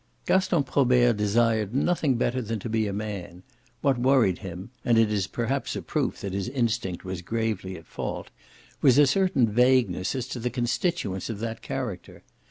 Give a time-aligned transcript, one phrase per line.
[0.25, 3.43] Gaston Probert desired nothing better than to be a man;
[3.81, 7.85] what worried him and it is perhaps a proof that his instinct was gravely at
[7.85, 8.31] fault
[8.81, 12.23] was a certain vagueness as to the constituents of that character.